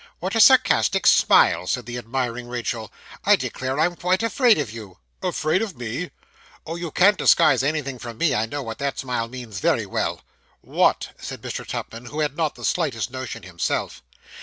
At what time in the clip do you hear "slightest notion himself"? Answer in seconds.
12.65-14.01